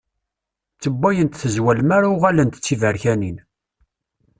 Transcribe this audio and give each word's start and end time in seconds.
Ttewwayent 0.75 1.37
tezwal 1.41 1.79
mi 1.83 1.93
ara 1.97 2.07
uɣalent 2.15 2.59
d 2.59 2.61
tiberkanin. 2.65 3.37